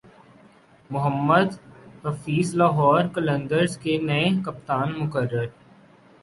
محمد 0.89 1.49
حفیظ 2.05 2.53
لاہور 2.55 3.03
قلندرز 3.15 3.77
کے 3.83 3.97
نئے 4.07 4.25
کپتان 4.45 4.99
مقرر 4.99 5.45